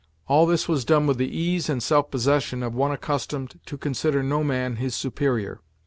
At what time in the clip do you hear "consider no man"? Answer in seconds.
3.77-4.77